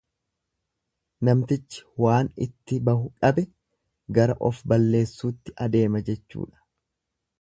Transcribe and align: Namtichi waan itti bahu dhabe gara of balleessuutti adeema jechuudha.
Namtichi 1.27 1.83
waan 2.05 2.31
itti 2.45 2.79
bahu 2.87 3.05
dhabe 3.25 3.43
gara 4.19 4.39
of 4.49 4.63
balleessuutti 4.73 5.55
adeema 5.67 6.03
jechuudha. 6.09 6.59